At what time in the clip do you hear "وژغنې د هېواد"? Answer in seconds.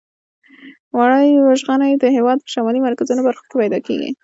1.37-2.37